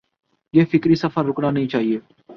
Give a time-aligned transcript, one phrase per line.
[0.53, 1.99] یہ فکری سفر رکنا نہیں چاہیے۔